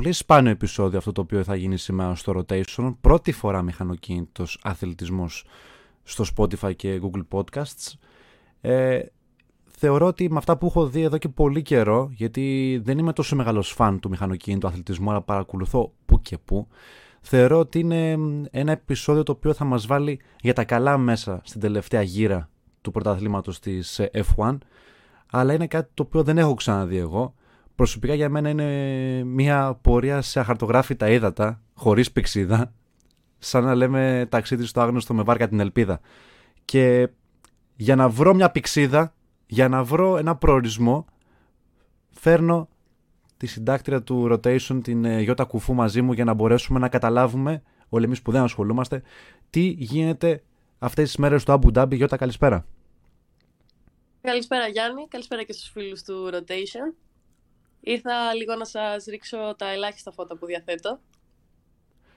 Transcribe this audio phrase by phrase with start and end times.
[0.00, 2.94] πολύ σπάνιο επεισόδιο αυτό το οποίο θα γίνει σήμερα στο Rotation.
[3.00, 5.44] Πρώτη φορά μηχανοκίνητος αθλητισμός
[6.02, 7.92] στο Spotify και Google Podcasts.
[8.60, 9.00] Ε,
[9.66, 13.36] θεωρώ ότι με αυτά που έχω δει εδώ και πολύ καιρό, γιατί δεν είμαι τόσο
[13.36, 16.68] μεγάλος φαν του μηχανοκίνητου αθλητισμού, αλλά παρακολουθώ που και που,
[17.20, 18.18] θεωρώ ότι είναι
[18.50, 22.90] ένα επεισόδιο το οποίο θα μας βάλει για τα καλά μέσα στην τελευταία γύρα του
[22.90, 24.58] πρωταθλήματος της ε, F1,
[25.30, 27.34] αλλά είναι κάτι το οποίο δεν έχω ξαναδεί εγώ.
[27.80, 32.72] Προσωπικά για μένα είναι μια πορεία σε αχαρτογράφητα ύδατα, χωρίς πηξίδα,
[33.38, 36.00] σαν να λέμε ταξίδι στο άγνωστο με βάρκα την ελπίδα.
[36.64, 37.08] Και
[37.76, 39.14] για να βρω μια πηξίδα,
[39.46, 41.06] για να βρω ένα προορισμό,
[42.10, 42.68] φέρνω
[43.36, 47.62] τη συντάκτρια του rotation, την ε, Γιώτα Κουφού μαζί μου για να μπορέσουμε να καταλάβουμε,
[47.88, 49.02] όλοι εμείς που δεν ασχολούμαστε,
[49.50, 50.42] τι γίνεται
[50.78, 51.94] αυτές τις μέρες του Abu Dhabi.
[51.94, 52.66] Γιώτα, καλησπέρα.
[54.20, 57.09] Καλησπέρα Γιάννη, καλησπέρα και στους φίλους του rotation.
[57.80, 61.00] Ήρθα λίγο να σας ρίξω τα ελάχιστα φώτα που διαθέτω.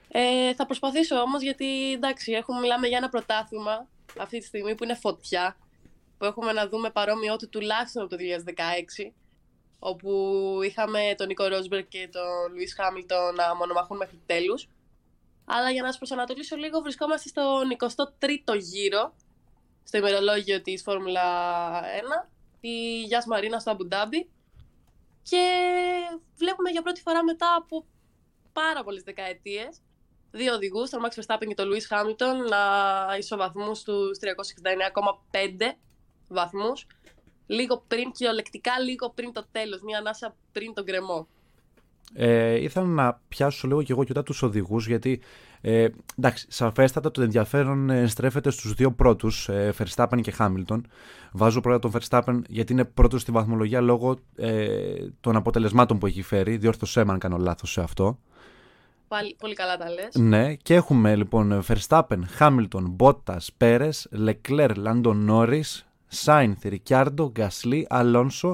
[0.08, 4.84] Ε, θα προσπαθήσω όμως γιατί εντάξει, έχουμε, μιλάμε για ένα πρωτάθλημα αυτή τη στιγμή που
[4.84, 5.56] είναι φωτιά,
[6.18, 8.16] που έχουμε να δούμε παρόμοιότητα τουλάχιστον από το
[9.06, 9.12] 2016,
[9.78, 10.10] όπου
[10.64, 14.68] είχαμε τον Νίκο Ρόσμπερ και τον Λουίς Χάμιλτον να μονομαχούν μέχρι τέλους.
[15.44, 19.14] Αλλά για να σας προσανατολίσω λίγο, βρισκόμαστε στον 23ο γύρο,
[19.84, 21.22] στο ημερολόγιο της Φόρμουλα
[22.24, 22.28] 1,
[22.60, 24.28] τη Γιάς Μαρίνα στο Αμπουντάμπι.
[25.28, 25.44] Και
[26.36, 27.86] βλέπουμε για πρώτη φορά μετά από
[28.52, 29.80] πάρα πολλές δεκαετίες
[30.34, 32.60] δύο οδηγούς, τον Max Verstappen και τον Lewis Hamilton, να
[33.16, 35.76] ισοβαθμούν στους 369,5
[36.28, 36.86] βαθμούς.
[37.46, 41.28] Λίγο πριν, κυριολεκτικά λίγο πριν το τέλος, μία ανάσα πριν τον κρεμό.
[42.16, 45.20] Ε, ήθελα να πιάσω λίγο και εγώ και μετά τους οδηγούς, γιατί
[45.66, 45.88] ε,
[46.18, 50.80] εντάξει, σαφέστατα το ενδιαφέρον ε, στρέφεται στους δύο πρώτους, ε, Verstappen και Hamilton.
[51.32, 54.74] Βάζω πρώτα τον Verstappen γιατί είναι πρώτος στη βαθμολογία λόγω ε,
[55.20, 56.56] των αποτελεσμάτων που έχει φέρει.
[56.56, 58.18] Διόρθωσέ με αν κάνω λάθος σε αυτό.
[59.08, 60.14] Πάλι, πολύ καλά τα λες.
[60.14, 63.90] Ναι, και έχουμε λοιπόν Verstappen, Hamilton, Bottas, Perez,
[64.26, 65.84] Leclerc, Landon Norris,
[66.24, 68.52] Sainz, Ricciardo, Gasly, Alonso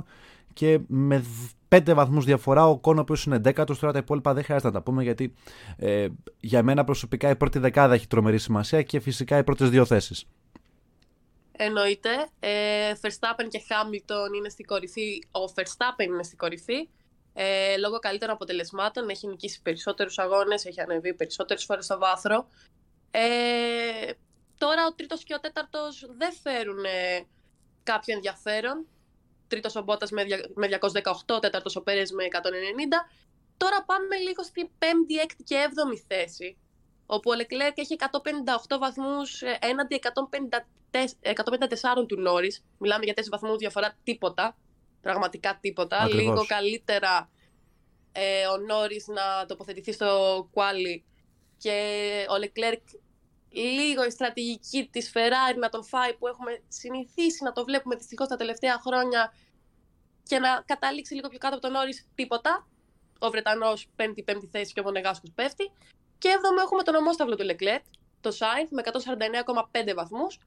[0.53, 1.25] και με
[1.71, 4.83] πέντε βαθμούς διαφορά ο Κόνο που είναι δέκατος, τώρα τα υπόλοιπα δεν χρειάζεται να τα
[4.83, 5.35] πούμε γιατί
[5.77, 6.09] ε,
[6.41, 10.25] για μένα προσωπικά η πρώτη δεκάδα έχει τρομερή σημασία και φυσικά οι πρώτες δύο θέσεις.
[11.53, 12.11] Εννοείται.
[12.41, 15.23] Ε, Verstappen και Hamilton είναι στην κορυφή.
[15.31, 16.89] Ο Verstappen είναι στην κορυφή
[17.33, 19.09] ε, λόγω καλύτερων αποτελεσμάτων.
[19.09, 22.49] Έχει νικήσει περισσότερους αγώνες, έχει ανεβεί περισσότερες φορές στο βάθρο.
[23.11, 23.21] Ε,
[24.59, 27.27] τώρα ο τρίτος και ο τέταρτος δεν φέρουν ε,
[27.83, 28.87] κάποιο ενδιαφέρον.
[29.51, 30.25] Τρίτος ο Μπότας με
[31.27, 32.29] 218, τέταρτος ο Πέρες με 190.
[33.57, 36.57] Τώρα πάμε λίγο στην πέμπτη, έκτη και έβδομη θέση,
[37.07, 37.97] όπου ο Λεκλέρκ έχει
[38.69, 40.01] 158 βαθμούς ε, έναντι
[42.01, 42.65] 154 του Νόρις.
[42.79, 44.57] Μιλάμε για 4 βαθμούς διαφορά, τίποτα
[45.01, 46.09] πραγματικά τίποτα.
[46.09, 47.31] Λίγο καλύτερα
[48.13, 51.03] ε, ο Νόρις να τοποθετηθεί στο quali
[51.59, 51.77] και
[52.31, 52.83] ο Λεκλέρκ
[53.53, 58.29] λίγο η στρατηγική της Ferrari να τον φάει που έχουμε συνηθίσει να το βλέπουμε δυστυχώς
[58.29, 59.33] τα τελευταία χρόνια
[60.23, 62.67] και να καταλήξει λίγο πιο κάτω από τον Νόρις τίποτα.
[63.19, 65.71] Ο Βρετανός πέμπτη-πέμπτη θέση και ο Μονεγάσκος πέφτει.
[66.19, 67.85] Και έβδομο έχουμε τον ομόσταυλο του Λεκλέρκ,
[68.21, 70.39] το Sainz με 149,5 βαθμούς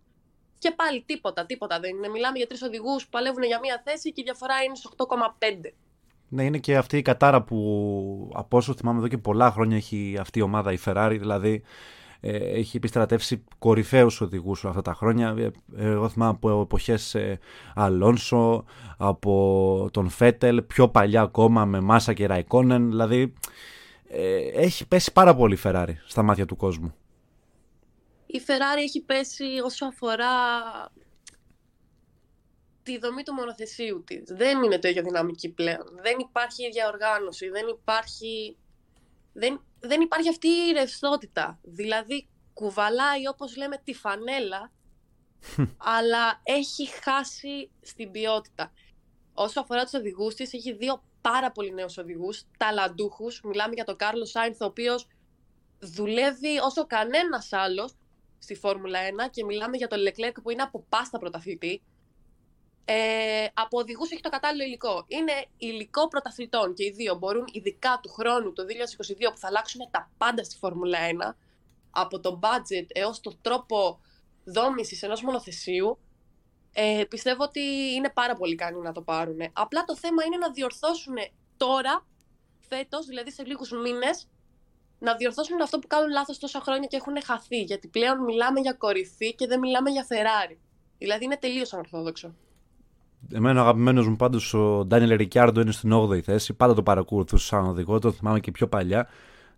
[0.57, 2.07] και πάλι τίποτα, τίποτα δεν είναι.
[2.07, 5.73] Μιλάμε για τρεις οδηγούς που παλεύουν για μία θέση και η διαφορά είναι στο 8,5.
[6.29, 10.17] Ναι, είναι και αυτή η κατάρα που από όσο θυμάμαι εδώ και πολλά χρόνια έχει
[10.19, 11.63] αυτή η ομάδα η Ferrari, δηλαδή ε,
[12.31, 15.35] έχει επιστρατεύσει κορυφαίους οδηγούς αυτά τα χρόνια.
[15.37, 17.39] Ε, εγώ θυμάμαι από εποχές ε,
[17.75, 18.65] Αλόνσο,
[18.97, 23.33] από τον Φέτελ, πιο παλιά ακόμα με Μάσα και Ραϊκόνεν, δηλαδή
[24.07, 26.93] ε, έχει πέσει πάρα πολύ η Ferrari στα μάτια του κόσμου
[28.33, 30.29] η Ferrari έχει πέσει όσο αφορά
[32.83, 34.23] τη δομή του μονοθεσίου της.
[34.27, 35.99] Δεν είναι το ίδιο δυναμική πλέον.
[36.01, 37.49] Δεν υπάρχει ίδια οργάνωση.
[37.49, 38.57] Δεν υπάρχει,
[39.33, 41.59] δεν, δεν υπάρχει αυτή η ρευστότητα.
[41.61, 44.71] Δηλαδή κουβαλάει όπως λέμε τη φανέλα
[45.97, 48.73] αλλά έχει χάσει στην ποιότητα.
[49.33, 53.41] Όσο αφορά τους οδηγούς της, έχει δύο πάρα πολύ νέους οδηγούς, ταλαντούχους.
[53.43, 55.07] Μιλάμε για τον Κάρλος Σάινθ, ο οποίος
[55.79, 57.93] δουλεύει όσο κανένας άλλος
[58.39, 61.81] στη Φόρμουλα 1 και μιλάμε για τον Leclerc που είναι από πάστα πρωταθλητή.
[62.85, 65.05] Ε, από οδηγούς έχει το κατάλληλο υλικό.
[65.07, 69.81] Είναι υλικό πρωταθλητών και οι δύο μπορούν, ειδικά του χρόνου το 2022 που θα αλλάξουν
[69.91, 70.97] τα πάντα στη Φόρμουλα
[71.31, 71.35] 1,
[71.91, 73.99] από το budget έως το τρόπο
[74.43, 75.97] δόμησης ενός μονοθεσίου,
[76.73, 77.61] ε, πιστεύω ότι
[77.95, 79.39] είναι πάρα πολύ ικανοί να το πάρουν.
[79.53, 81.15] Απλά το θέμα είναι να διορθώσουν
[81.57, 82.05] τώρα,
[82.59, 84.27] φέτος, δηλαδή σε λίγους μήνες,
[84.99, 87.61] να διορθώσουν αυτό που κάνουν λάθος τόσα χρόνια και έχουν χαθεί.
[87.61, 90.57] Γιατί πλέον μιλάμε για κορυφή και δεν μιλάμε για Ferrari.
[90.97, 92.35] Δηλαδή είναι τελείως ανορθόδοξο.
[93.31, 96.53] Εμένα ο αγαπημένος μου πάντως ο Ντάνιελ Ρικιάρντο είναι στην 8η θέση.
[96.53, 99.07] Πάντα το παρακολουθούσα σαν οδηγό, το θυμάμαι και πιο παλιά.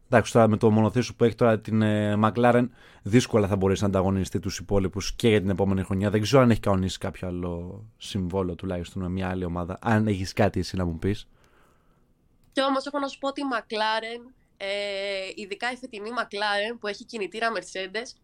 [0.05, 2.67] Εντάξει, τώρα με το μονοθέσιο που έχει τώρα την ε, McLaren,
[3.01, 6.09] δύσκολα θα μπορέσει να ανταγωνιστεί τους υπόλοιπους και για την επόμενη χρονιά.
[6.09, 9.77] Δεν ξέρω αν έχει κανονίσει κάποιο άλλο συμβόλαιο τουλάχιστον με μια άλλη ομάδα.
[9.81, 11.27] Αν έχεις κάτι εσύ να μου πεις.
[12.51, 14.67] Και όμως έχω να σου πω ότι η McLaren, ε,
[15.35, 18.19] ειδικά η φετινή McLaren που έχει κινητήρα Mercedes,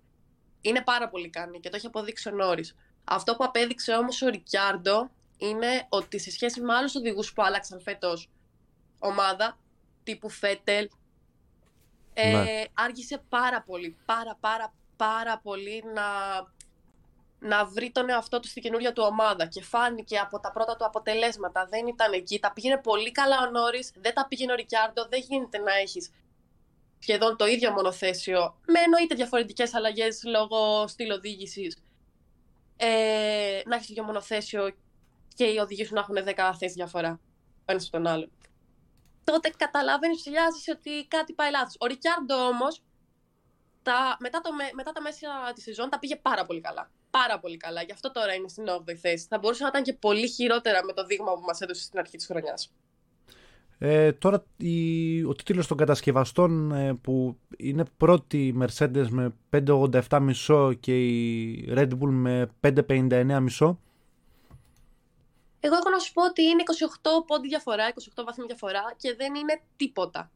[0.61, 2.63] είναι πάρα πολύ κάνει και το έχει αποδείξει ο Νόρι.
[3.03, 5.09] Αυτό που απέδειξε όμως ο Ρικιάρντο
[5.41, 8.29] είναι ότι σε σχέση με άλλους οδηγούς που άλλαξαν φέτος
[8.99, 9.57] ομάδα,
[10.03, 10.89] τύπου Φέτελ,
[12.13, 12.63] ε, ναι.
[12.73, 16.07] άργησε πάρα πολύ, πάρα πάρα πάρα πολύ να,
[17.39, 20.85] να βρει τον εαυτό του στην καινούργια του ομάδα και φάνηκε από τα πρώτα του
[20.85, 21.65] αποτελέσματα.
[21.65, 22.39] Δεν ήταν εκεί.
[22.39, 25.07] Τα πήγαινε πολύ καλά ο Νόρις, δεν τα πήγαινε ο Ρικιάρντο.
[25.09, 26.11] Δεν γίνεται να έχεις
[26.99, 31.83] σχεδόν το ίδιο μονοθέσιο, με εννοείται διαφορετικές αλλαγές λόγω στυλ οδήγησης.
[32.77, 34.75] Ε, να έχεις το ίδιο μονοθέσιο
[35.35, 37.19] και οι οδηγοί σου να έχουν 10 θέσεις διαφορά
[37.65, 38.31] ένας από τον άλλον
[39.23, 41.75] τότε καταλαβαίνεις ψηλιάζει ότι κάτι πάει λάθος.
[41.79, 42.81] Ο Ρικιάρντο όμως
[44.19, 46.91] μετά, το, μετά τα μέσα της σεζόν τα πήγε πάρα πολύ καλά.
[47.09, 47.81] Πάρα πολύ καλά.
[47.81, 49.25] Γι' αυτό τώρα είναι στην 8η θέση.
[49.29, 52.17] Θα μπορούσε να ήταν και πολύ χειρότερα με το δείγμα που μας έδωσε στην αρχή
[52.17, 52.73] της χρονιάς.
[53.77, 60.73] Ε, τώρα η, ο τίτλος των κατασκευαστών ε, που είναι πρώτη η Mercedes με 5.87,5
[60.79, 63.75] και η Red Bull με 5.59,5
[65.63, 66.63] εγώ έχω να σου πω ότι είναι
[67.01, 70.31] 28 πόντι διαφορά, 28 βαθμοί διαφορά και δεν είναι τίποτα.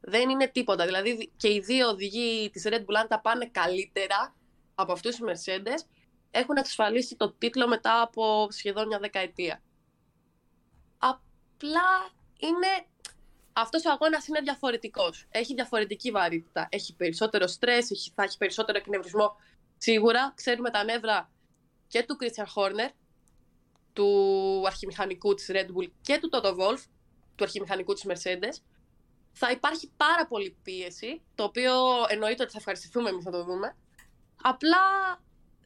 [0.00, 0.84] Δεν είναι τίποτα.
[0.84, 4.34] Δηλαδή και οι δύο οδηγοί της Red Bull, αν τα πάνε καλύτερα
[4.74, 5.86] από αυτούς τους Mercedes,
[6.30, 9.62] έχουν εξασφαλίσει το τίτλο μετά από σχεδόν μια δεκαετία.
[10.98, 12.86] Απλά είναι.
[13.52, 15.26] Αυτός ο αγώνας είναι διαφορετικός.
[15.30, 16.68] Έχει διαφορετική βαρύτητα.
[16.70, 19.36] Έχει περισσότερο στρες, θα έχει περισσότερο εκνευρισμό.
[19.76, 21.30] Σίγουρα ξέρουμε τα νεύρα
[21.88, 22.90] και του Christian Horner,
[23.96, 26.82] του αρχιμηχανικού της Red Bull και του Toto Wolff,
[27.34, 28.62] του αρχιμηχανικού της Mercedes,
[29.32, 31.72] θα υπάρχει πάρα πολύ πίεση, το οποίο
[32.08, 33.76] εννοείται ότι θα ευχαριστηθούμε εμείς να το δούμε.
[34.42, 34.78] Απλά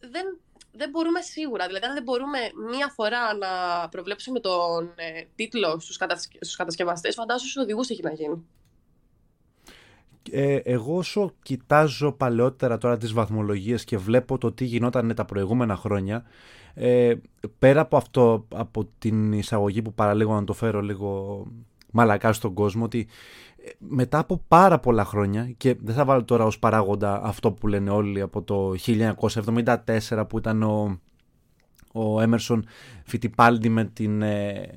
[0.00, 0.38] δεν,
[0.72, 2.38] δεν μπορούμε σίγουρα, δηλαδή αν δεν μπορούμε
[2.70, 3.48] μία φορά να
[3.88, 8.44] προβλέψουμε τον ε, τίτλο στους, κατασκευαστέ, στους κατασκευαστές, φαντάζομαι στους οδηγούς έχει να γίνει.
[10.30, 15.76] Ε, εγώ όσο κοιτάζω παλαιότερα τώρα τις βαθμολογίες και βλέπω το τι γινόταν τα προηγούμενα
[15.76, 16.24] χρόνια
[16.82, 17.14] ε,
[17.58, 21.42] πέρα από αυτό, από την εισαγωγή που παραλίγο να το φέρω λίγο
[21.90, 23.06] μαλακά στον κόσμο, ότι
[23.64, 27.66] ε, μετά από πάρα πολλά χρόνια και δεν θα βάλω τώρα ως παράγοντα αυτό που
[27.68, 31.00] λένε όλοι από το 1974 που ήταν ο,
[31.92, 32.60] ο Emerson
[33.12, 34.68] Fittipaldi με την, ε,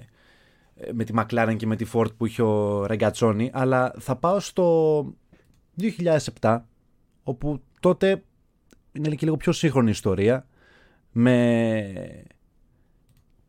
[0.94, 5.06] με τη McLaren και με τη Ford που είχε ο Ρεγκατσόνη αλλά θα πάω στο
[6.42, 6.60] 2007
[7.24, 8.24] όπου τότε
[8.92, 10.46] είναι και λίγο πιο σύγχρονη ιστορία
[11.14, 12.26] με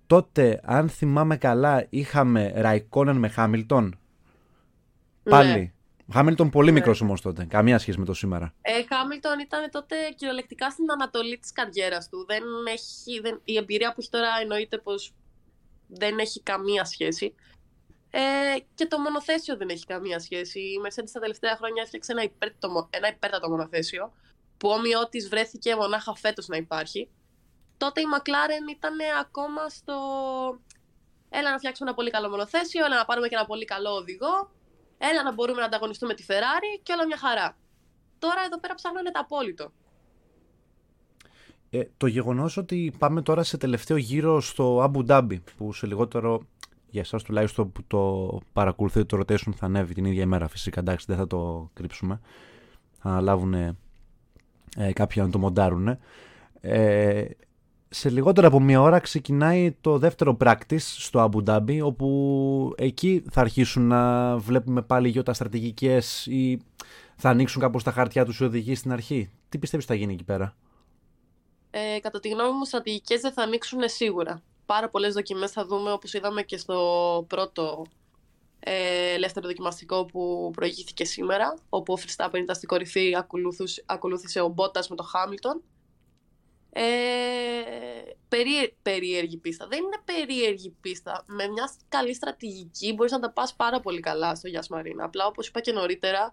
[0.07, 5.31] τότε αν θυμάμαι καλά είχαμε Ραϊκόνεν με Χάμιλτον ναι.
[5.31, 5.75] πάλι
[6.13, 6.73] Χάμιλτον πολύ ναι.
[6.73, 8.55] μικρός όμως τότε, καμία σχέση με το σήμερα.
[8.63, 12.25] Ε, Χάμιλτον ήταν τότε κυριολεκτικά στην ανατολή της καριέρας του.
[12.27, 15.15] Δεν έχει, δεν, η εμπειρία που έχει τώρα εννοείται πως
[15.87, 17.35] δεν έχει καμία σχέση.
[18.11, 18.21] Ε,
[18.75, 20.61] και το μονοθέσιο δεν έχει καμία σχέση.
[20.61, 24.13] Η Mercedes τα τελευταία χρόνια έφτιαξε ένα, υπέρτατο, ένα υπέρτατο μονοθέσιο
[24.57, 27.09] που όμοιό τη βρέθηκε μονάχα φέτος να υπάρχει
[27.77, 29.95] τότε η McLaren ήταν ακόμα στο
[31.29, 34.51] έλα να φτιάξουμε ένα πολύ καλό μονοθέσιο, έλα να πάρουμε και ένα πολύ καλό οδηγό,
[34.99, 37.57] έλα να μπορούμε να ανταγωνιστούμε τη Ferrari και όλα μια χαρά.
[38.19, 39.73] Τώρα εδώ πέρα ψάχνουν τα απόλυτο.
[41.71, 46.47] Ε, το γεγονός ότι πάμε τώρα σε τελευταίο γύρο στο Abu Dhabi που σε λιγότερο
[46.91, 51.07] για εσάς τουλάχιστον που το παρακολουθείτε το rotation θα ανέβει την ίδια ημέρα φυσικά εντάξει
[51.09, 52.21] δεν θα το κρύψουμε
[52.99, 53.77] θα λάβουν ε,
[54.93, 55.99] κάποιοι να το μοντάρουν
[56.61, 57.25] ε,
[57.95, 63.41] σε λιγότερο από μία ώρα ξεκινάει το δεύτερο practice στο Abu Dhabi όπου εκεί θα
[63.41, 66.61] αρχίσουν να βλέπουμε πάλι γιώτα στρατηγικές ή
[67.17, 69.31] θα ανοίξουν κάπως τα χαρτιά τους οι οδηγοί στην αρχή.
[69.49, 70.57] Τι πιστεύεις θα γίνει εκεί πέρα;
[71.71, 74.43] Ε, κατά τη γνώμη μου στρατηγικές δεν θα ανοίξουν σίγουρα.
[74.67, 77.87] Πάρα πολλές δοκιμές θα δούμε όπως είδαμε και στο πρώτο
[78.61, 83.13] ε, ελεύθερο δοκιμαστικό που προηγήθηκε σήμερα όπου ο Verstappen ήταν στην κορυφή
[83.87, 85.74] ακολούθησε ο Bottas με το Hamilton
[86.77, 86.85] ε,
[88.83, 89.67] περίεργη πίστα.
[89.67, 91.25] Δεν είναι περίεργη πίστα.
[91.27, 95.05] Με μια καλή στρατηγική μπορείς να τα πας πάρα πολύ καλά στο Γιάς Μαρίνα.
[95.05, 96.33] Απλά όπως είπα και νωρίτερα,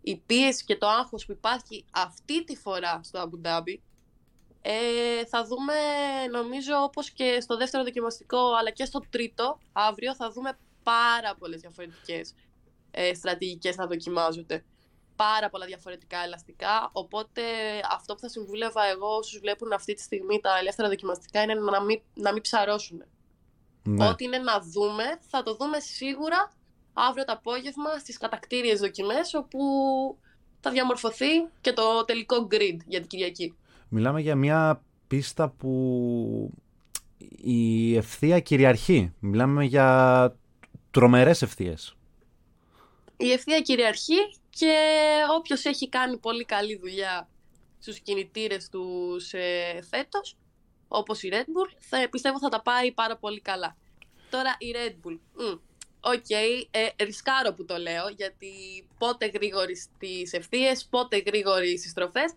[0.00, 3.82] η πίεση και το άγχος που υπάρχει αυτή τη φορά στο Αμπουντάμπι
[4.62, 5.74] ε, θα δούμε
[6.30, 11.60] νομίζω όπως και στο δεύτερο δοκιμαστικό αλλά και στο τρίτο αύριο θα δούμε πάρα πολλές
[11.60, 12.34] διαφορετικές
[12.90, 14.64] ε, στρατηγικές να δοκιμάζονται
[15.16, 16.90] πάρα πολλά διαφορετικά ελαστικά.
[16.92, 17.42] Οπότε
[17.90, 21.82] αυτό που θα συμβούλευα εγώ όσους βλέπουν αυτή τη στιγμή τα ελεύθερα δοκιμαστικά είναι να
[21.82, 23.02] μην, να μην ψαρώσουν.
[23.82, 24.08] Ναι.
[24.08, 26.52] Ό,τι είναι να δούμε, θα το δούμε σίγουρα
[26.92, 29.58] αύριο το απόγευμα στις κατακτήριες δοκιμές, όπου
[30.60, 33.56] θα διαμορφωθεί και το τελικό grid για την Κυριακή.
[33.88, 36.50] Μιλάμε για μια πίστα που
[37.42, 39.12] η ευθεία κυριαρχεί.
[39.18, 40.36] Μιλάμε για
[40.90, 41.96] τρομερές ευθείες.
[43.16, 44.18] Η ευθεία κυριαρχεί
[44.58, 44.74] και
[45.36, 47.28] όποιος έχει κάνει πολύ καλή δουλειά
[47.78, 50.36] στους κινητήρες τους ε, φέτος,
[50.88, 53.76] όπως η Red Bull, θα, πιστεύω θα τα πάει πάρα πολύ καλά.
[54.30, 55.18] Τώρα η Red Bull,
[56.00, 58.48] OK, okay, ε, ρισκάρω που το λέω, γιατί
[58.98, 62.32] πότε γρήγορη στις ευθείες, πότε γρήγορη στις στροφές.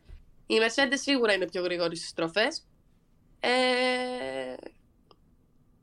[0.48, 2.66] Η Mercedes σίγουρα είναι πιο γρήγορη στις στροφές.
[3.40, 4.54] Ε,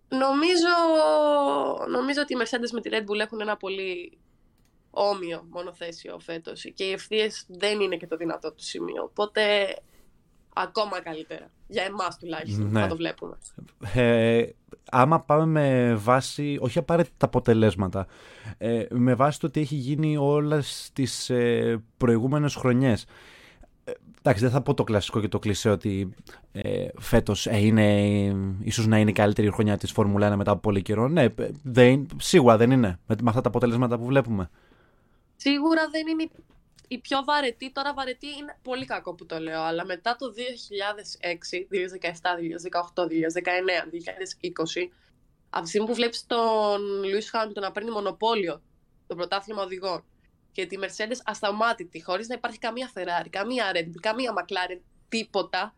[0.09, 0.75] νομίζω,
[1.89, 4.19] νομίζω ότι οι Mercedes με τη Red Bull έχουν ένα πολύ
[4.99, 9.03] όμοιο μονοθέσιο φέτος και οι ευθείες δεν είναι και το δυνατό του σημείο.
[9.03, 9.43] Οπότε
[10.55, 11.51] ακόμα καλύτερα.
[11.67, 12.81] Για εμάς τουλάχιστον ναι.
[12.81, 13.39] θα το βλέπουμε.
[13.95, 14.47] Ε,
[14.91, 18.07] άμα πάμε με βάση, όχι απαραίτητα τα αποτελέσματα,
[18.59, 23.07] ε, με βάση το ότι έχει γίνει όλες τις ε, προηγούμενες χρονιές.
[23.85, 26.15] Ε, εντάξει, δεν θα πω το κλασικό και το κλεισέ ότι
[26.53, 28.11] ε, φέτος ε, είναι,
[28.61, 31.09] ίσως να είναι η καλύτερη χρονιά της Φόρμουλα 1 μετά από πολύ καιρό.
[31.09, 31.27] Ναι,
[31.63, 34.51] δεν, σίγουρα δεν είναι με, με αυτά τα αποτελέσματα που βλέπουμε.
[35.37, 36.31] Σίγουρα δεν είναι
[36.89, 41.67] η πιο βαρετή, τώρα βαρετή είναι πολύ κακό που το λέω, αλλά μετά το 2006,
[42.03, 42.11] 2017,
[42.95, 43.09] 2018, 2019,
[44.79, 44.89] 2020,
[45.51, 48.63] από τη στιγμή που βλέπεις τον Λουίς Χάμιλτον να παίρνει μονοπόλιο
[49.07, 50.05] το πρωτάθλημα οδηγών
[50.53, 55.75] και τη Mercedes ασταμάτητη, χωρίς να υπάρχει καμία Ferrari, καμία Red Bull, καμία McLaren, τίποτα,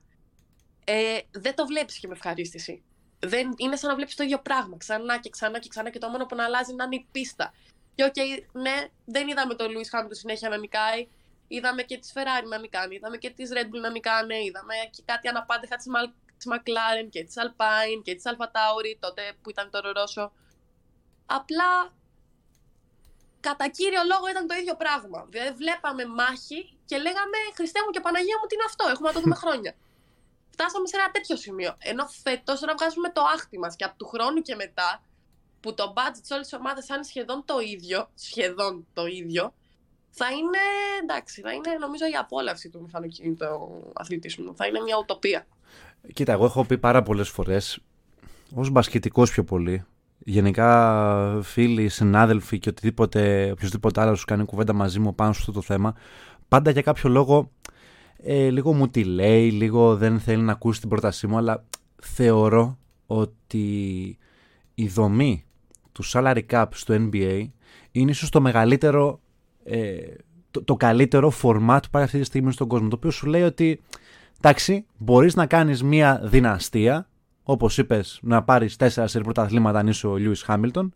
[0.85, 2.83] ε, δεν το βλέπεις και με ευχαρίστηση.
[3.19, 6.09] Δεν, είναι σαν να βλέπεις το ίδιο πράγμα ξανά και ξανά και ξανά και το
[6.09, 7.55] μόνο που να αλλάζει να είναι η πίστα.
[7.99, 11.09] Και OK, okay, ναι, δεν είδαμε τον Λούις Χάμιλτον συνέχεια να νικάει.
[11.49, 15.03] Είδαμε και τη Ferrari να νικάνε, είδαμε και τη Red Bull να νικάνε, είδαμε και
[15.05, 19.81] κάτι αναπάντεχα της McLaren και της Alpine και της Alpha Tauri, τότε που ήταν Toro
[19.81, 20.33] Rosso.
[21.27, 21.71] Απλά
[23.41, 25.27] κατά κύριο λόγο ήταν το ίδιο πράγμα.
[25.31, 29.15] Δηλαδή βλέπαμε μάχη και λέγαμε Χριστέ μου και Παναγία μου τι είναι αυτό, έχουμε να
[29.15, 29.73] το δούμε χρόνια.
[30.51, 31.77] Φτάσαμε σε ένα τέτοιο σημείο.
[31.79, 35.03] Ενώ φέτος τώρα βγάζουμε το άχτη μας και από του χρόνου και μετά
[35.61, 39.53] που το budget σε όλες τις ομάδες θα είναι σχεδόν το ίδιο, σχεδόν το ίδιο,
[40.11, 40.59] θα είναι,
[41.03, 43.47] εντάξει, θα είναι νομίζω η απόλαυση του μηχανοκίνητου
[43.95, 44.55] αθλητισμού.
[44.57, 45.47] Θα είναι μια ουτοπία.
[46.13, 47.79] Κοίτα, εγώ έχω πει πάρα πολλές φορές,
[48.55, 49.85] ως μπασκετικός πιο πολύ,
[50.19, 55.53] γενικά φίλοι, συνάδελφοι και οτιδήποτε, οποιοδήποτε άλλος σου κάνει κουβέντα μαζί μου πάνω σε αυτό
[55.53, 55.95] το θέμα,
[56.49, 57.51] πάντα για κάποιο λόγο
[58.23, 61.65] ε, λίγο μου τη λέει, λίγο δεν θέλει να ακούσει την πρότασή μου, αλλά
[62.03, 64.19] θεωρώ ότι
[64.75, 65.45] η δομή
[65.99, 67.49] του salary cap στο NBA
[67.91, 69.21] είναι ίσως το μεγαλύτερο,
[69.65, 69.97] ε,
[70.65, 72.89] το, καλύτερο format που πάει αυτή τη στιγμή στον κόσμο.
[72.89, 73.81] Το οποίο σου λέει ότι,
[74.39, 77.09] εντάξει, μπορείς να κάνεις μια δυναστεία,
[77.43, 80.89] όπως είπες, να πάρεις τέσσερα σε πρωταθλήματα αν είσαι ο Lewis Hamilton,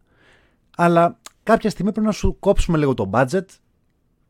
[0.77, 3.47] αλλά κάποια στιγμή πρέπει να σου κόψουμε λίγο το budget,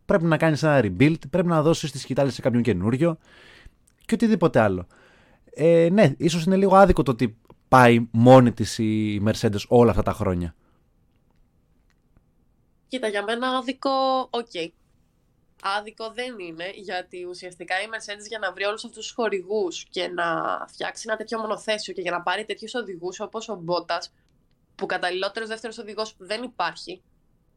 [0.04, 3.18] πρέπει να κάνεις ένα rebuild, πρέπει να δώσεις τη σκυτάλη σε κάποιον καινούριο
[4.04, 4.86] και οτιδήποτε άλλο.
[5.54, 7.36] Ε, ναι, ίσως είναι λίγο άδικο το ότι
[7.68, 10.54] πάει μόνη της η Mercedes όλα αυτά τα χρόνια.
[12.92, 13.90] Κοίτα, για μένα άδικο,
[14.30, 14.46] OK.
[14.52, 14.68] Okay.
[15.62, 20.08] Άδικο δεν είναι, γιατί ουσιαστικά η Mercedes για να βρει όλους αυτούς τους χορηγούς και
[20.08, 20.24] να
[20.68, 24.12] φτιάξει ένα τέτοιο μονοθέσιο και για να πάρει τέτοιους οδηγούς όπως ο Μπότας,
[24.74, 27.02] που καταλληλότερος δεύτερος οδηγός δεν υπάρχει,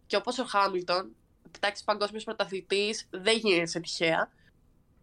[0.06, 1.16] και όπως ο Χάμιλτον,
[1.52, 4.32] κοιτάξει παγκόσμιος πρωταθλητής, δεν γίνεται τυχαία.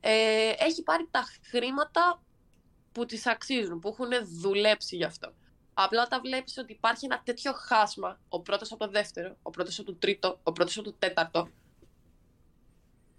[0.00, 2.22] Ε, έχει πάρει τα χρήματα
[2.92, 4.10] που τις αξίζουν, που έχουν
[4.40, 5.32] δουλέψει γι' αυτό.
[5.74, 9.78] Απλά όταν βλέπεις ότι υπάρχει ένα τέτοιο χάσμα, ο πρώτος από το δεύτερο, ο πρώτος
[9.78, 11.48] από το τρίτο, ο πρώτος από το τέταρτο.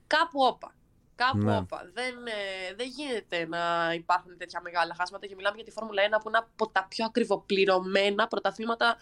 [0.07, 0.75] Κάπου όπα.
[1.15, 1.57] Κάπου ναι.
[1.57, 1.89] όπα.
[1.93, 6.21] Δεν, ε, δεν γίνεται να υπάρχουν τέτοια μεγάλα χάσματα και μιλάμε για τη Φόρμουλα 1
[6.21, 8.97] που είναι από τα πιο ακριβοπληρωμένα πρωταθλήματα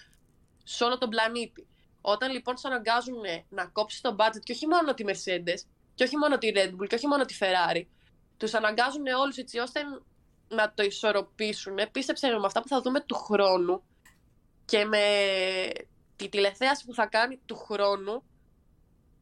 [0.63, 1.67] σε όλο τον πλανήτη.
[2.01, 5.60] Όταν λοιπόν σου αναγκάζουν να κόψεις το budget και όχι μόνο τη Mercedes,
[5.96, 7.84] και όχι μόνο τη Red Bull, και όχι μόνο τη Ferrari,
[8.38, 9.79] τους αναγκάζουν όλους έτσι ώστε
[10.55, 11.75] να το ισορροπήσουν.
[11.91, 13.84] Πίστεψε με αυτά που θα δούμε του χρόνου
[14.65, 15.00] και με
[16.15, 18.24] τη τηλεθέαση που θα κάνει του χρόνου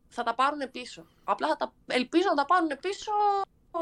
[0.08, 1.06] θα τα πάρουν πίσω.
[1.24, 1.74] Απλά θα τα...
[1.88, 3.12] ελπίζω να τα πάρουν πίσω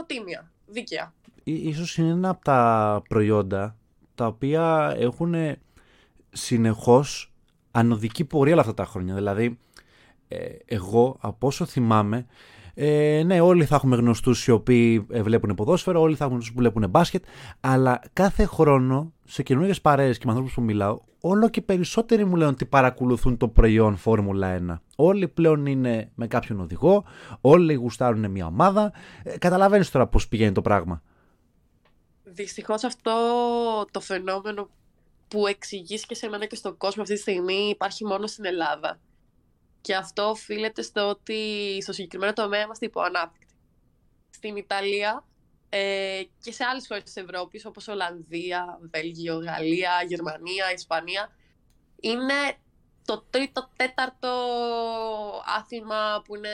[0.06, 1.14] τίμια, δίκαια.
[1.44, 3.76] Ίσως είναι ένα από τα προϊόντα
[4.16, 5.58] τα οποία έχουν
[6.32, 7.34] συνεχώς
[7.72, 9.16] ανωδική πορεία όλα αυτά τα χρόνια.
[9.16, 9.60] Δηλαδή,
[10.28, 12.26] ε, εγώ από όσο θυμάμαι
[12.80, 16.56] ε, ναι, όλοι θα έχουμε γνωστούς οι οποίοι ε, βλέπουν ποδόσφαιρο, όλοι θα έχουμε γνωστούς
[16.56, 17.24] που βλέπουν μπάσκετ,
[17.60, 22.36] αλλά κάθε χρόνο σε καινούργιες παρέες και με ανθρώπους που μιλάω, όλο και περισσότεροι μου
[22.36, 24.80] λένε ότι παρακολουθούν το προϊόν Φόρμουλα 1.
[24.96, 27.06] Όλοι πλέον είναι με κάποιον οδηγό,
[27.42, 28.94] όλοι γουστάρουν μια ομάδα.
[29.24, 31.02] Ε, Καταλαβαίνεις τώρα πώς πηγαίνει το πράγμα.
[32.24, 33.12] Δυστυχώς αυτό
[33.92, 34.70] το φαινόμενο
[35.28, 39.00] που εξηγείς και σε μένα και στον κόσμο αυτή τη στιγμή υπάρχει μόνο στην Ελλάδα.
[39.82, 43.54] Και αυτό οφείλεται στο ότι στο συγκεκριμένο τομέα είμαστε υποανάπτυκτοι.
[44.30, 45.26] Στην Ιταλία
[45.70, 51.36] ε, και σε άλλες χώρες της Ευρώπης όπως Ολλανδία, Βέλγιο, Γαλλία, Γερμανία, Ισπανία
[52.00, 52.58] είναι
[53.06, 54.30] το τρίτο, τέταρτο
[55.58, 56.50] άθλημα που είναι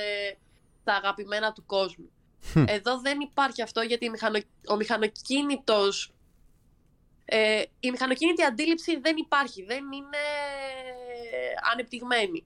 [0.84, 2.12] τα αγαπημένα του κόσμου.
[2.66, 4.12] Εδώ δεν υπάρχει αυτό γιατί
[4.68, 6.14] ο μηχανοκίνητος
[7.26, 10.24] ε, η μηχανοκίνητη αντίληψη δεν υπάρχει, δεν είναι
[11.72, 12.46] ανεπτυγμένη.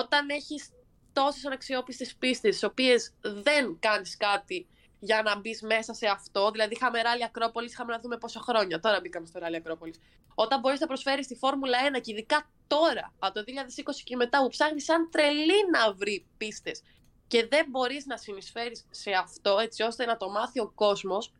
[0.00, 0.70] Όταν έχεις
[1.12, 4.66] τόσες αναξιόπιστες πίστες, τις οποίες δεν κάνεις κάτι
[4.98, 6.50] για να μπεις μέσα σε αυτό.
[6.50, 8.80] Δηλαδή, είχαμε ράλι Ακρόπολη, είχαμε να δούμε πόσα χρόνια.
[8.80, 9.94] Τώρα μπήκαμε στο ράλι Ακρόπολη.
[10.34, 14.42] Όταν μπορείς να προσφέρεις τη Φόρμουλα 1 και ειδικά τώρα, από το 2020 και μετά,
[14.42, 16.82] που ψάχνεις σαν τρελή να βρεις πίστες
[17.26, 21.32] και δεν μπορείς να συνεισφέρεις σε αυτό έτσι ώστε να το μάθει ο κόσμος,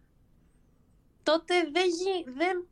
[1.22, 2.24] τότε δεν, γι...
[2.24, 2.68] δεν...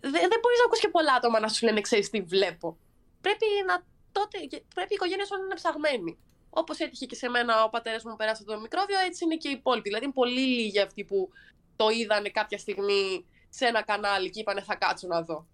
[0.00, 2.78] δεν, δεν μπορείς να ακούσει και πολλά άτομα να σου λένε ξέρεις τι βλέπω.
[3.20, 3.96] Πρέπει, να...
[4.18, 4.36] τότε...
[4.74, 6.12] πρέπει η οικογένεια σου να είναι ψαγμένη.
[6.50, 9.56] Όπως έτυχε και σε μένα ο πατέρας μου πέρασε το μικρόβιο, έτσι είναι και οι
[9.60, 9.88] υπόλοιποι.
[9.88, 11.28] Δηλαδή, είναι πολύ λίγοι αυτοί που
[11.76, 15.46] το είδανε κάποια στιγμή σε ένα κανάλι και είπανε θα κάτσω να δω.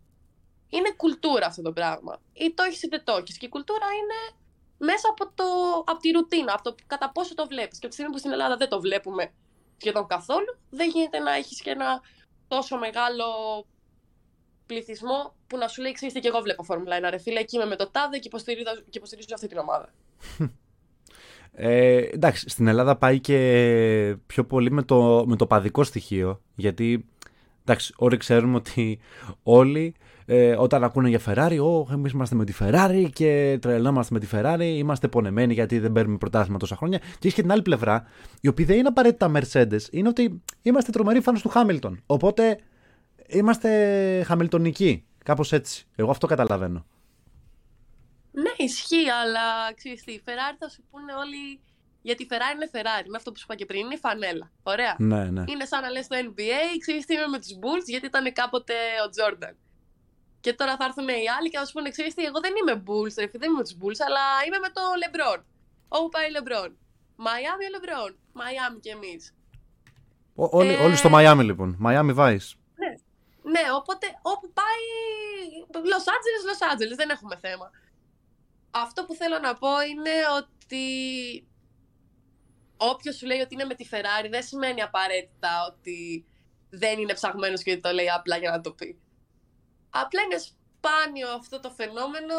[0.68, 2.20] Είναι κουλτούρα αυτό το πράγμα.
[2.32, 3.38] Ή το έχεις είτε το έχεις.
[3.38, 4.38] Και η κουλτούρα είναι
[4.78, 5.44] μέσα από, το,
[5.86, 7.78] από τη ρουτίνα, από το κατά πόσο το βλέπεις.
[7.78, 9.32] Και από τη στιγμή που στην Ελλάδα δεν το βλέπουμε
[9.76, 12.00] σχεδόν καθόλου, δεν γίνεται να έχεις και ένα
[12.48, 13.26] τόσο μεγάλο
[14.66, 17.06] πληθυσμό που να σου λέει: Ξέρετε, και εγώ βλέπω Φόρμουλα 1.
[17.10, 19.88] Ρε φίλε, εκεί είμαι με το τάδε και υποστηρίζω, και υποστηρίζω αυτή την ομάδα.
[21.56, 26.40] Ε, εντάξει, στην Ελλάδα πάει και πιο πολύ με το, με το παδικό στοιχείο.
[26.54, 27.08] Γιατί
[27.62, 28.98] εντάξει, όλοι ξέρουμε ότι
[29.42, 29.94] όλοι
[30.26, 34.26] ε, όταν ακούνε για Ferrari, oh, εμείς είμαστε με τη Ferrari και τρελνόμαστε με τη
[34.32, 36.98] Ferrari, είμαστε πονεμένοι γιατί δεν παίρνουμε πρωτάθλημα τόσα χρόνια.
[36.98, 38.06] Και έχει και την άλλη πλευρά,
[38.40, 42.02] η οποία δεν είναι απαραίτητα Mercedes, είναι ότι είμαστε τρομεροί φάνου του Χάμιλτον.
[42.06, 42.58] Οπότε
[43.26, 45.04] είμαστε χαμιλτονικοί.
[45.24, 45.86] Κάπως έτσι.
[45.96, 46.86] Εγώ αυτό καταλαβαίνω.
[48.32, 51.60] Ναι, ισχύει, αλλά ξέρεις τι, η Ferrari θα σου πούνε όλοι.
[52.02, 54.50] Γιατί η Ferrari είναι Ferrari, με αυτό που σου είπα και πριν, είναι η φανέλα.
[54.62, 54.94] Ωραία.
[54.98, 55.44] Ναι, ναι.
[55.46, 58.74] Είναι σαν να λες το NBA, ξέρεις τι είμαι με τους Bulls, γιατί ήταν κάποτε
[59.04, 59.54] ο Jordan.
[60.40, 62.82] Και τώρα θα έρθουν οι άλλοι και θα σου πούνε: Ξέρεις τι, εγώ δεν είμαι
[62.86, 65.40] Bulls, ρε, δεν είμαι με τους Bulls, αλλά είμαι με το LeBron.
[65.88, 66.70] Όπου πάει LeBron.
[67.24, 69.34] Miami ο LeBron; Miami κι εμείς.
[70.34, 70.84] Όλοι, ε...
[70.84, 71.78] όλοι στο Miami λοιπόν.
[71.84, 72.48] Miami Vice.
[73.44, 73.60] Ναι.
[73.60, 74.84] ναι, οπότε όπου πάει.
[75.92, 77.70] Los Angeles, Los Angeles, δεν έχουμε θέμα
[78.74, 80.86] αυτό που θέλω να πω είναι ότι
[82.76, 86.26] όποιος σου λέει ότι είναι με τη Ferrari δεν σημαίνει απαραίτητα ότι
[86.70, 88.98] δεν είναι ψαγμένος και το λέει απλά για να το πει.
[89.90, 92.34] Απλά είναι σπάνιο αυτό το φαινόμενο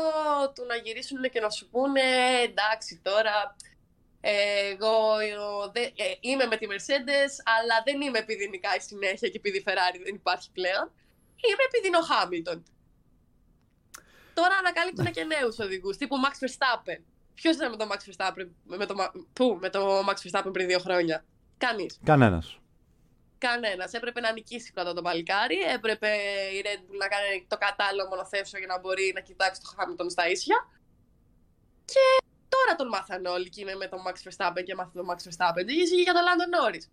[0.55, 2.01] του να γυρίσουν και να σου πούνε
[2.43, 3.55] εντάξει τώρα
[4.71, 5.19] εγώ
[5.73, 9.99] ε, είμαι με τη Mercedes αλλά δεν είμαι επειδή νικάει συνέχεια και επειδή η Ferrari
[10.03, 10.91] δεν υπάρχει πλέον.
[11.47, 12.59] Είμαι επειδή είναι ο Hamilton.
[14.33, 16.99] Τώρα ανακαλύπτουν και νέους οδηγούς, τύπου Max Verstappen.
[17.33, 18.95] Ποιος ήταν με το Max Verstappen, με το,
[19.33, 21.25] πού, με το Max Verstappen πριν δύο χρόνια;
[21.57, 21.99] Κανείς.
[22.03, 22.59] Κανένας.
[23.37, 23.93] Κανένας.
[23.93, 25.57] Έπρεπε να νικήσει πρώτα το παλικάρι.
[25.59, 26.07] Έπρεπε
[26.53, 30.11] η Red Bull να κάνει το κατάλληλο μονοθέσιο για να μπορεί να κοιτάξει το Hamilton
[30.11, 30.69] στα ίσια.
[31.85, 32.25] Και
[32.65, 35.65] τώρα τον μάθανε όλοι και είναι με τον Max Verstappen και μάθανε τον Max Verstappen.
[35.65, 36.85] Και ισχύει για τον Lando Norris.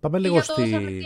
[0.00, 1.04] Πάμε λίγο στη...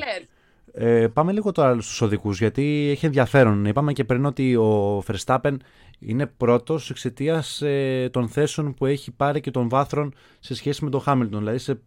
[0.72, 3.64] Ε, πάμε λίγο τώρα στους οδικούς γιατί έχει ενδιαφέρον.
[3.64, 5.56] Είπαμε και πριν ότι ο Verstappen
[5.98, 10.90] είναι πρώτος εξαιτίας ε, των θέσεων που έχει πάρει και των βάθρων σε σχέση με
[10.90, 11.28] τον Hamilton.
[11.28, 11.80] Δηλαδή σε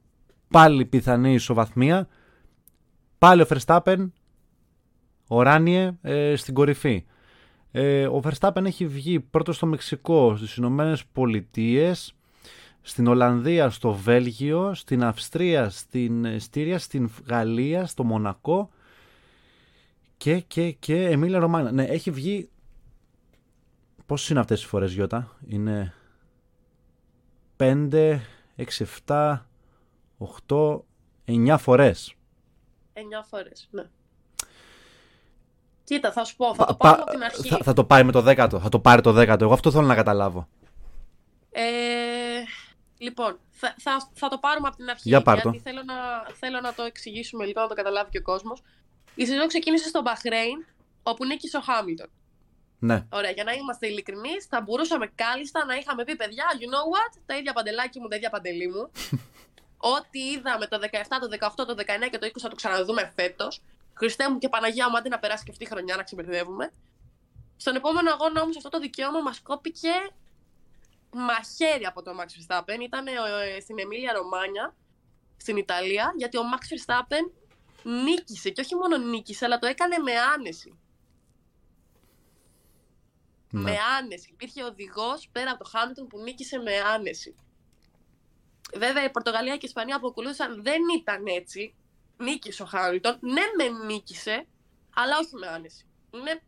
[0.49, 2.07] πάλι πιθανή ισοβαθμία
[3.17, 4.09] πάλι ο Verstappen
[5.27, 7.05] οράνιε ε, στην κορυφή.
[7.71, 12.13] Ε, ο Verstappen έχει βγει πρώτος στο Μεξικό, στις Ηνωμένες Πολιτείες,
[12.81, 18.69] στην Ολλανδία, στο Βέλγιο, στην Αυστρία, στην Στήρια, στην Γαλλία, στο Μονακό
[20.17, 21.71] και, και, και Εμίλια Ρωμάνα.
[21.71, 22.49] Ναι, έχει βγει.
[24.05, 25.93] Πόσες είναι αυτές οι φορές, Γιώτα, Είναι
[27.57, 28.19] 5,
[28.55, 29.45] 6, 7,
[30.47, 30.79] 8,
[31.25, 32.13] 9 φορές.
[32.93, 33.89] 9 φορές, ναι.
[35.89, 37.47] Κοίτα, θα σου πω, θα το πάρω από την αρχή.
[37.47, 39.43] Θα, θα, το πάει με το δέκατο, θα το πάρει το δέκατο.
[39.43, 40.47] Εγώ αυτό θέλω να καταλάβω.
[41.51, 41.61] Ε,
[42.97, 45.09] λοιπόν, θα, θα, θα το πάρουμε από την αρχή.
[45.09, 45.95] Για πάρ' γιατί θέλω να,
[46.33, 48.61] θέλω να το εξηγήσουμε λίγο, να το καταλάβει και ο κόσμος.
[49.15, 50.65] Η σεζόν ξεκίνησε στο Μπαχρέιν,
[51.03, 52.09] όπου νίκησε ο Χάμιλτον.
[52.79, 53.05] Ναι.
[53.09, 57.21] Ωραία, για να είμαστε ειλικρινεί, θα μπορούσαμε κάλλιστα να είχαμε πει παιδιά, you know what,
[57.25, 58.91] τα ίδια παντελάκι μου, τα ίδια παντελή μου.
[59.97, 60.87] Ό,τι είδαμε το 17,
[61.21, 63.61] το 18, το 19 και το 20 θα το ξαναδούμε φέτος.
[63.99, 66.73] Χριστέ μου και Παναγία μου, άντε να περάσει και αυτή η χρονιά να ξεμπερδεύουμε.
[67.57, 69.89] Στον επόμενο αγώνα όμως αυτό το δικαίωμα μας κόπηκε
[71.11, 72.79] μαχαίρι από τον Max Verstappen.
[72.81, 74.75] Ήταν ε, στην Εμίλια Ρωμάνια,
[75.37, 77.31] στην Ιταλία, γιατί ο Max Verstappen
[77.83, 80.79] νίκησε και όχι μόνο νίκησε, αλλά το έκανε με άνεση.
[83.51, 83.61] Ναι.
[83.61, 84.29] Με άνεση.
[84.31, 87.35] Υπήρχε οδηγός πέρα από το Χάμιλτον που νίκησε με άνεση.
[88.73, 91.73] Βέβαια η Πορτογαλία και η Ισπανία που ακολούθησαν δεν ήταν έτσι.
[92.21, 93.17] Νίκησε ο Χάμιλτον.
[93.19, 94.47] Ναι, με νίκησε,
[94.95, 95.85] αλλά όχι με άνεση.
[96.11, 96.41] Είναι...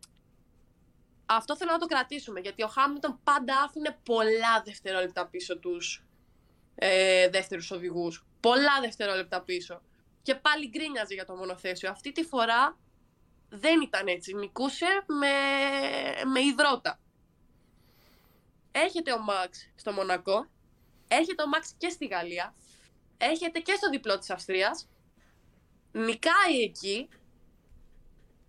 [1.26, 6.04] Αυτό θέλω να το κρατήσουμε, γιατί ο Χάμιλτον πάντα άφηνε πολλά δευτερόλεπτα πίσω τους
[6.74, 8.24] ε, δεύτερους οδηγούς.
[8.40, 9.82] Πολλά δευτερόλεπτα πίσω.
[10.22, 11.90] Και πάλι γκρίνιαζε για το μονοθέσιο.
[11.90, 12.78] Αυτή τη φορά
[13.48, 14.34] δεν ήταν έτσι.
[14.34, 15.28] Νικούσε με,
[16.30, 17.00] με υδρότα.
[18.72, 20.46] Έχετε ο Μαξ στο Μονακό.
[21.08, 22.54] Έχετε ο Μαξ και στη Γαλλία.
[23.18, 24.88] Έχετε και στο διπλό της Αυστρίας.
[25.92, 27.08] Νικάει εκεί.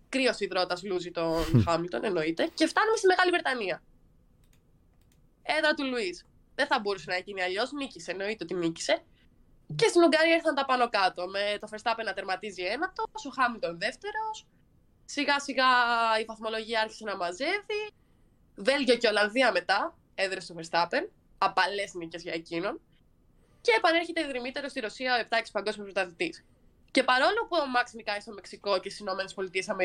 [0.08, 2.50] Κρύος υδρότας λούζει τον Χάμιλτον, εννοείται.
[2.54, 3.82] Και φτάνουμε στη Μεγάλη Βρετανία.
[5.42, 6.26] Έδρα του Λουίς.
[6.54, 7.72] Δεν θα μπορούσε να γίνει αλλιώς.
[7.72, 9.02] Νίκησε, εννοείται ότι νίκησε.
[9.76, 11.28] Και στην Ουγγαρία ήρθαν τα πάνω κάτω.
[11.28, 14.46] Με το Verstappen να τερματίζει ένατος, ο Χάμιλτον δεύτερος.
[15.04, 15.64] Σιγά σιγά
[16.20, 17.90] η βαθμολογία άρχισε να μαζεύει.
[18.54, 21.08] Βέλγιο και Ολλανδία μετά έδρε στο Verstappen.
[21.38, 22.80] Απαλές νίκες για εκείνον.
[23.60, 26.44] Και επανέρχεται ιδρυμύτερο στη Ρωσία ο 7-6 παγκόσμιος πρωταθλητής.
[26.94, 29.76] Και παρόλο που ο Μαξ νικάει στο Μεξικό και στις ΗΠΑ,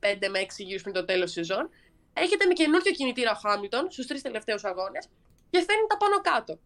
[0.00, 1.70] 5 με 6 γύρου πριν το τέλος της σεζόν,
[2.12, 5.08] έχετε με καινούριο κινητήρα ο Χάμιλτον στους τρεις τελευταίους αγώνες
[5.50, 6.58] και φέρνει τα πάνω κάτω.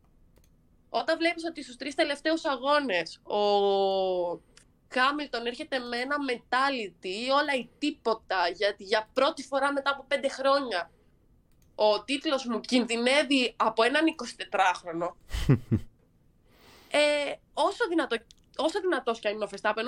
[0.88, 3.40] Όταν βλέπεις ότι στους τρεις τελευταίους αγώνες ο
[4.94, 10.05] Χάμιλτον έρχεται με ένα μετάλλητη ή όλα ή τίποτα, γιατί για πρώτη φορά μετά από
[10.09, 10.90] πέντε χρόνια
[11.74, 14.05] ο τίτλος μου κινδυνεύει από έναν
[14.50, 15.09] 24χρονο.
[17.00, 18.16] ε, όσο, δυνατό,
[18.56, 19.86] όσο δυνατός και αν είναι ο Φεστάπεν,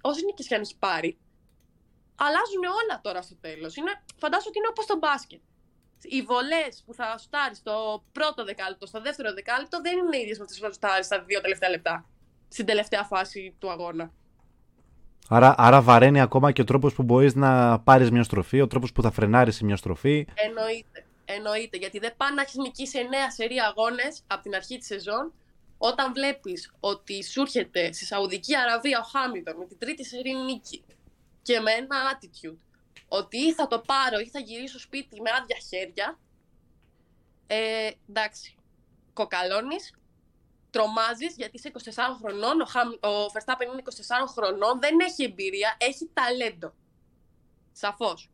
[0.00, 1.18] όσους, νίκες και αν έχει πάρει,
[2.14, 3.76] αλλάζουν όλα τώρα στο τέλος.
[3.76, 5.40] Είναι, φαντάσου ότι είναι όπως το μπάσκετ
[6.08, 10.44] οι βολές που θα σουτάρεις στο πρώτο δεκάλεπτο, στο δεύτερο δεκάλεπτο δεν είναι ίδιες με
[10.44, 12.04] αυτές που θα σουτάρεις στα δύο τελευταία λεπτά.
[12.48, 14.12] Στην τελευταία φάση του αγώνα.
[15.28, 18.92] Άρα, άρα βαραίνει ακόμα και ο τρόπος που μπορείς να πάρεις μια στροφή, ο τρόπος
[18.92, 20.26] που θα φρενάρεις μια στροφή.
[20.34, 21.06] Εννοείται.
[21.24, 21.76] Εννοείται.
[21.76, 25.32] Γιατί δεν πάνε να έχεις νικήσει 9 σερή αγώνες από την αρχή της σεζόν,
[25.78, 30.84] όταν βλέπεις ότι σου έρχεται στη Σαουδική Αραβία ο Χάμιλτον με την τρίτη σερή νίκη
[31.42, 32.64] και με ένα attitude
[33.08, 36.18] ότι ή θα το πάρω ή θα γυρίσω σπίτι με άδεια χέρια.
[37.46, 38.56] Ε, εντάξει,
[39.12, 39.92] κοκαλώνεις,
[40.70, 42.60] τρομάζεις γιατί είσαι 24 χρονών.
[42.60, 46.74] Ο, Χαμ, ο Verstappen είναι 24 χρονών, δεν έχει εμπειρία, έχει ταλέντο.
[47.72, 48.30] Σαφώς.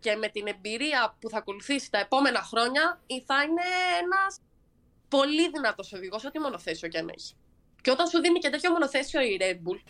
[0.00, 3.62] Και με την εμπειρία που θα ακολουθήσει τα επόμενα χρόνια, θα είναι
[4.02, 4.40] ένας
[5.16, 7.34] πολύ δυνατός οδηγός, ό,τι μονοθέσιο κι αν έχει.
[7.80, 9.80] Και όταν σου δίνει και τέτοιο μονοθέσιο η Red Bull,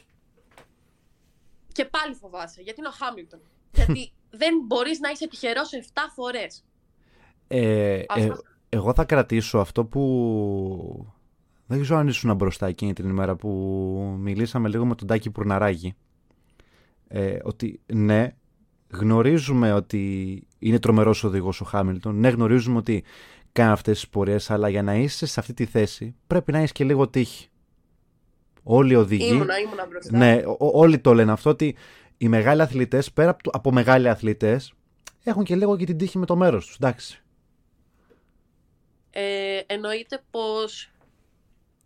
[1.73, 3.41] και πάλι φοβάσαι, γιατί είναι ο Χάμιλτον.
[3.77, 6.65] γιατί δεν μπορείς να είσαι τυχερός 7 φορές.
[7.49, 8.29] Ε, ε,
[8.69, 11.13] εγώ θα κρατήσω αυτό που...
[11.67, 13.49] Δεν ξέρω αν ήσουν μπροστά εκείνη την ημέρα που
[14.19, 15.95] μιλήσαμε λίγο με τον Τάκη Πουρναράκη.
[17.09, 18.29] Ε, ότι ναι,
[18.91, 22.19] γνωρίζουμε ότι είναι τρομερός οδηγός ο Χάμιλτον.
[22.19, 23.05] Ναι, γνωρίζουμε ότι
[23.53, 26.73] κάνει αυτές τις πορείες, αλλά για να είσαι σε αυτή τη θέση πρέπει να έχεις
[26.73, 27.49] και λίγο τύχη.
[28.62, 29.35] Όλοι οι οδηγοί...
[29.35, 30.17] Ήμουνα, ήμουνα μπροστά.
[30.17, 31.77] Ναι, όλοι το λένε αυτό ότι
[32.17, 34.73] οι μεγάλοι αθλητές, πέρα από μεγάλοι αθλητές,
[35.25, 36.75] έχουν και λίγο και την τύχη με το μέρος τους.
[36.75, 37.23] Εντάξει.
[39.11, 40.91] Ε, εννοείται πως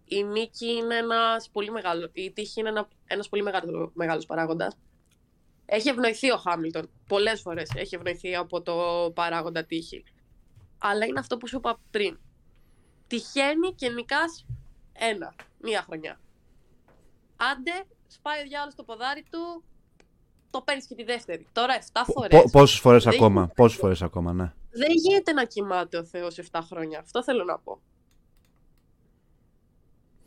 [0.04, 2.10] η νίκη είναι ένας πολύ μεγάλο.
[2.12, 4.78] Η τύχη είναι ένα ένας πολύ μεγάλο μεγάλος παράγοντας.
[5.66, 7.70] Έχει ευνοηθεί ο Χάμιλτον πολλές φορές.
[7.74, 8.74] Έχει ευνοηθεί από το
[9.14, 10.04] παράγοντα τύχη.
[10.78, 12.18] Αλλά είναι αυτό που σου είπα πριν.
[13.06, 14.46] Τυχαίνει και νικάς
[14.92, 16.20] ένα, μία χρονιά.
[17.36, 19.64] Άντε, σπάει ο διάλογο στο ποδάρι του,
[20.50, 21.46] το παίρνεις και τη δεύτερη.
[21.52, 22.50] Τώρα 7 φορές.
[22.50, 24.52] Πόσες φορές ακόμα, πόσες φορές ακόμα, ναι.
[24.70, 26.98] Δεν γίνεται να κοιμάται ο Θεός 7 χρόνια.
[26.98, 27.80] Αυτό θέλω να πω.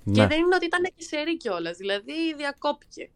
[0.03, 0.13] Ναι.
[0.13, 1.77] Και δεν είναι ότι ήταν και σερή κιόλας.
[1.77, 3.11] Δηλαδή διακόπηκε.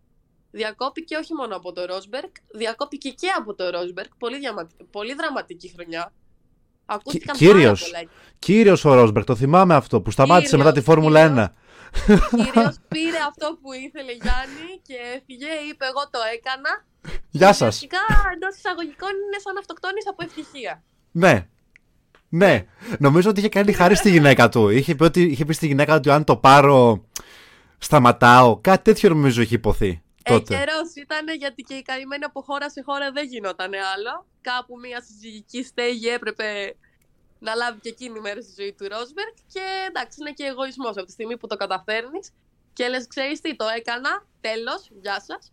[0.51, 4.09] Διακόπηκε όχι μόνο από το Ρόσμπεργκ, διακόπηκε και από το Ρόσμπεργκ.
[4.17, 4.39] Πολύ,
[4.91, 6.13] πολύ δραματική χρονιά.
[6.85, 8.11] Ακούστηκαν Κύριος, πάρα πολλά.
[8.39, 11.47] Κύριος ο Ρόσμπεργκ, το θυμάμαι αυτό που σταμάτησε μετά τη Φόρμουλα 1.
[12.29, 16.85] Κύριος πήρε αυτό που ήθελε Γιάννη και έφυγε, είπε εγώ το έκανα.
[17.29, 17.73] Γεια σας.
[17.75, 17.97] Φυσικά
[18.35, 20.83] εντός εισαγωγικών είναι σαν αυτοκτόνης από ευτυχία.
[21.11, 21.47] Ναι.
[22.29, 22.65] Ναι.
[22.99, 24.69] Νομίζω ότι είχε κάνει χάρη στη γυναίκα του.
[24.69, 27.05] Είχε πει, ότι, είχε πει στη γυναίκα του αν το πάρω
[27.77, 28.57] σταματάω.
[28.61, 30.02] Κάτι τέτοιο νομίζω έχει υποθεί.
[30.23, 34.25] Ε, καιρό ήταν γιατί και η καημένη από χώρα σε χώρα δεν γινόταν άλλο.
[34.41, 36.75] Κάπου μια συζυγική στέγη έπρεπε
[37.39, 39.33] να λάβει και εκείνη μέρα στη ζωή του Ρόσμπεργκ.
[39.53, 42.31] Και εντάξει, είναι και εγωισμός από τη στιγμή που το καταφέρνεις
[42.73, 44.25] και λες, ξέρεις τι, το έκανα.
[44.41, 45.51] Τέλος, γεια σας.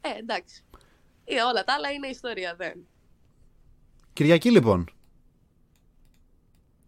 [0.00, 0.64] Ε, εντάξει.
[1.24, 2.86] Ε, όλα τα άλλα είναι ιστορία, δεν.
[4.12, 4.90] Κυριακή λοιπόν.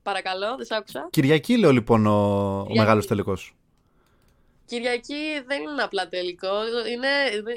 [0.03, 1.09] Παρακαλώ, δεν σ' άκουσα.
[1.11, 3.57] Κυριακή λέω λοιπόν ο, ο μεγάλος τελικός.
[4.67, 7.09] Κυριακή δεν είναι απλά τελικό, είναι,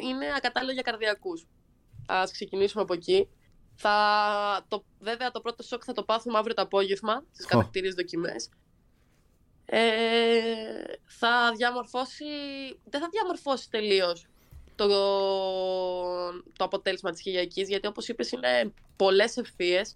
[0.02, 1.48] είναι ακατάλληλο για καρδιακούς.
[2.08, 3.30] Ας ξεκινήσουμε από εκεί.
[3.76, 7.50] Θα, το, βέβαια το πρώτο σοκ θα το πάθουμε αύριο το απόγευμα στις oh.
[7.50, 8.50] κατακτήριες δοκιμές.
[9.65, 9.80] Ε,
[11.06, 12.26] θα διαμορφώσει,
[12.84, 14.28] δεν θα διαμορφώσει τελείως
[14.76, 14.88] το,
[16.58, 19.96] το αποτέλεσμα της χιλιακής, γιατί όπως είπες είναι πολλές ευθείες,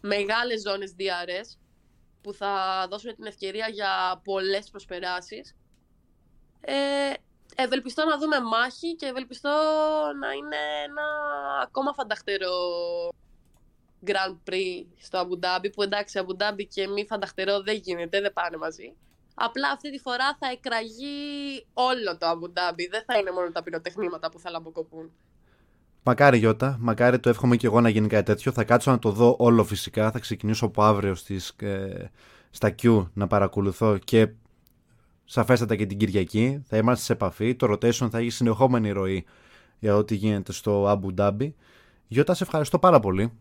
[0.00, 1.58] μεγάλες ζώνες διαρρές,
[2.22, 5.54] που θα δώσουν την ευκαιρία για πολλές προσπεράσεις.
[6.66, 7.12] Ε,
[7.54, 9.50] ευελπιστώ να δούμε μάχη και ευελπιστώ
[10.20, 11.02] να είναι ένα
[11.62, 12.54] ακόμα φανταχτερό
[14.06, 18.92] Grand Prix στο Αμπουντάμπι, που εντάξει Αμπουντάμπι και μη φανταχτερό δεν γίνεται, δεν πάνε μαζί.
[19.34, 24.30] Απλά αυτή τη φορά θα εκραγεί όλο το Αμπουντάμπι, δεν θα είναι μόνο τα πυροτεχνήματα
[24.30, 25.10] που θα λαμποκοπούν.
[26.06, 28.52] Μακάρι Γιώτα, μακάρι το εύχομαι και εγώ να γίνει κάτι τέτοιο.
[28.52, 30.10] Θα κάτσω να το δω όλο φυσικά.
[30.10, 32.10] Θα ξεκινήσω από αύριο στις, ε,
[32.50, 34.28] στα Q να παρακολουθώ και
[35.24, 36.62] σαφέστατα και την Κυριακή.
[36.66, 37.54] Θα είμαστε σε επαφή.
[37.54, 39.24] Το rotation θα έχει συνεχόμενη ροή
[39.78, 41.52] για ό,τι γίνεται στο Abu Dhabi.
[42.08, 43.32] Γιώτα, σε ευχαριστώ πάρα πολύ.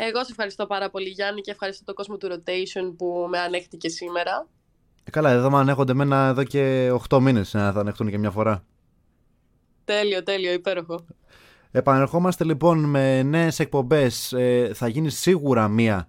[0.00, 3.88] Εγώ σε ευχαριστώ πάρα πολύ Γιάννη και ευχαριστώ τον κόσμο του rotation που με ανέχτηκε
[3.88, 4.46] σήμερα.
[5.04, 8.30] Ε, καλά, εδώ με ανέχονται εμένα εδώ και 8 μήνες να θα ανεχτούν και μια
[8.30, 8.64] φορά.
[9.84, 11.04] Τέλειο, τέλειο, υπέροχο.
[11.70, 14.32] Επανερχόμαστε λοιπόν με νέες εκπομπές.
[14.32, 16.08] Ε, θα γίνει σίγουρα μία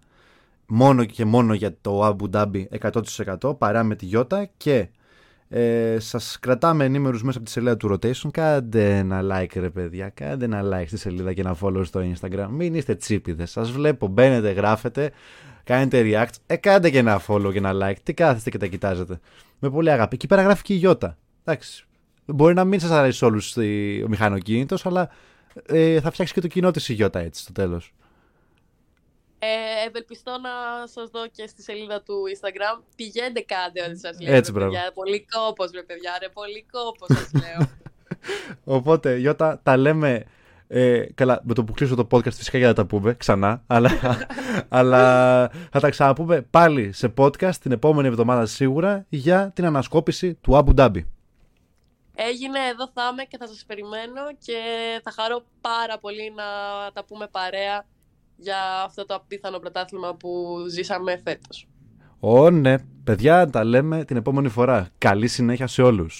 [0.69, 2.63] μόνο και μόνο για το Abu Dhabi
[3.41, 4.87] 100% παρά με τη Γιώτα και
[5.49, 8.29] ε, σας κρατάμε ενήμερους μέσα από τη σελίδα του Rotation.
[8.31, 12.47] Κάντε ένα like ρε παιδιά κάντε ένα like στη σελίδα και ένα follow στο Instagram.
[12.49, 13.51] Μην είστε τσίπιδες.
[13.51, 15.11] Σας βλέπω μπαίνετε γράφετε
[15.63, 16.33] κάνετε react.
[16.45, 17.97] Ε κάντε και ένα follow και ένα like.
[18.03, 19.19] Τι κάθεστε και τα κοιτάζετε.
[19.59, 20.15] Με πολύ αγάπη.
[20.15, 21.17] Εκεί πέρα γράφει και η Γιώτα.
[21.43, 21.83] Εντάξει
[22.33, 23.57] μπορεί να μην σας αρέσει όλους
[24.05, 25.09] ο μηχανοκίνητος αλλά
[25.65, 27.93] ε, θα φτιάξει και το κοινό της η Γιώτα έτσι στο τέλος
[29.39, 32.83] ε, ευελπιστώ να σας δω και στη σελίδα του Instagram.
[32.95, 34.35] Πηγαίνετε κάντε ό,τι σας λέω.
[34.35, 34.73] Έτσι, μπράβο.
[34.93, 36.29] Πολύ κόπος, ρε παιδιά, ρε.
[36.29, 37.67] Πολύ κόπος, σας λέω.
[38.63, 40.25] Οπότε, Γιώτα, τα λέμε.
[40.71, 43.89] Ε, καλά, με το που κλείσω το podcast φυσικά για να τα πούμε ξανά, αλλά,
[44.79, 45.03] αλλά
[45.71, 50.79] θα τα ξαναπούμε πάλι σε podcast την επόμενη εβδομάδα σίγουρα για την ανασκόπηση του Abu
[50.79, 51.03] Dhabi.
[52.15, 54.59] Έγινε, εδώ θα είμαι και θα σας περιμένω και
[55.03, 56.43] θα χαρώ πάρα πολύ να
[56.93, 57.85] τα πούμε παρέα
[58.39, 61.67] για αυτό το απίθανο πρωτάθλημα που ζήσαμε φέτος.
[62.19, 62.75] Ω, ναι.
[63.03, 64.87] Παιδιά, τα λέμε την επόμενη φορά.
[64.97, 66.17] Καλή συνέχεια σε όλους.